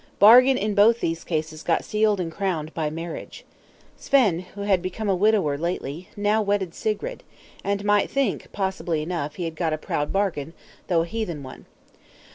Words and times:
Bargain 0.17 0.57
in 0.57 0.73
both 0.73 0.99
these 0.99 1.23
cases 1.23 1.61
got 1.61 1.85
sealed 1.85 2.19
and 2.19 2.31
crowned 2.31 2.73
by 2.73 2.89
marriage. 2.89 3.45
Svein, 3.99 4.39
who 4.55 4.61
had 4.61 4.81
become 4.81 5.07
a 5.07 5.15
widower 5.15 5.59
lately, 5.59 6.09
now 6.17 6.41
wedded 6.41 6.73
Sigrid; 6.73 7.21
and 7.63 7.85
might 7.85 8.09
think, 8.09 8.51
possibly 8.51 9.03
enough, 9.03 9.35
he 9.35 9.43
had 9.45 9.55
got 9.55 9.73
a 9.73 9.77
proud 9.77 10.11
bargain, 10.11 10.53
though 10.87 11.01
a 11.01 11.05
heathen 11.05 11.43
one. 11.43 11.67